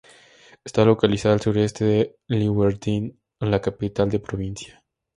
Está 0.65 0.83
localizada 0.83 1.35
al 1.35 1.41
suroeste 1.41 1.85
de 1.85 2.15
Leeuwarden, 2.25 3.19
la 3.41 3.61
capital 3.61 4.09
de 4.09 4.17
la 4.17 4.23
provincia. 4.23 4.83